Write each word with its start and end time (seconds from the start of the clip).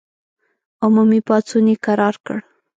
عمومي 0.83 1.19
پاڅون 1.27 1.65
یې 1.71 1.75
کرار 1.85 2.15
کړ. 2.25 2.37